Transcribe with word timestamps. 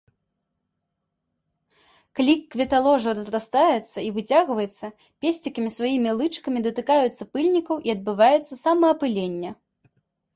Калі 2.19 2.33
кветаложа 2.55 3.09
разрастаецца 3.19 3.97
і 4.05 4.09
выцягваецца, 4.15 4.87
песцікі 5.25 5.65
сваімі 5.77 6.15
лычыкамі 6.23 6.59
датыкаюцца 6.69 7.23
пыльнікаў 7.35 7.75
і 7.91 7.95
адбываецца 7.97 8.53
самаапыленне. 8.65 9.51